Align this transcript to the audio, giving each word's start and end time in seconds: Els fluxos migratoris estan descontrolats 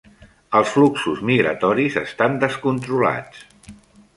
Els 0.59 0.69
fluxos 0.77 1.21
migratoris 1.29 1.99
estan 2.03 2.41
descontrolats 2.45 3.45